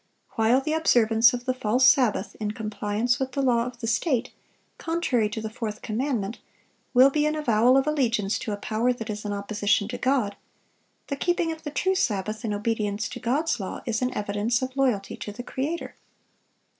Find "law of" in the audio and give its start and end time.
3.43-3.81